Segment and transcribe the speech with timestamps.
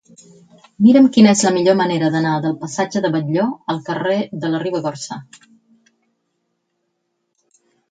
[0.85, 4.65] Mira'm quina és la millor manera d'anar del passatge de Batlló al carrer de la
[4.65, 5.21] Ribagorça.